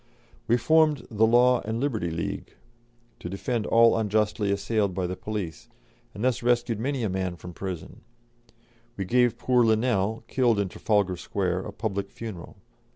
We 0.47 0.57
formed 0.57 1.05
the 1.11 1.27
Law 1.27 1.61
and 1.63 1.79
Liberty 1.79 2.09
League 2.09 2.55
to 3.19 3.29
defend 3.29 3.67
all 3.67 3.95
unjustly 3.95 4.51
assailed 4.51 4.95
by 4.95 5.05
the 5.05 5.15
police, 5.15 5.69
and 6.15 6.23
thus 6.23 6.41
rescued 6.41 6.79
many 6.79 7.03
a 7.03 7.07
man 7.09 7.35
from 7.35 7.53
prison; 7.53 8.01
and 8.47 8.51
we 8.97 9.05
gave 9.05 9.37
poor 9.37 9.63
Linnell, 9.63 10.23
killed 10.27 10.57
in 10.59 10.69
Trafalgar 10.69 11.17
Square, 11.17 11.59
a 11.65 11.71
public 11.71 12.09
funeral. 12.09 12.57